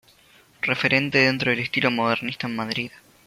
[0.63, 2.91] Referente dentro del estilo modernista en Madrid.